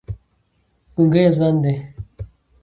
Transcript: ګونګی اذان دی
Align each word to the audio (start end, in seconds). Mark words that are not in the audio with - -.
ګونګی 0.93 1.21
اذان 1.29 1.55
دی 1.63 1.73